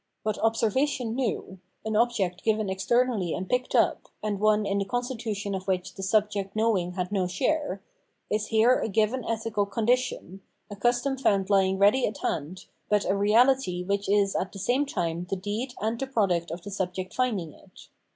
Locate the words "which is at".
13.83-14.51